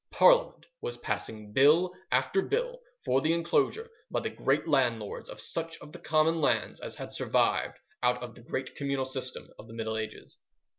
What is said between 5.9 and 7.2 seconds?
the common lands as had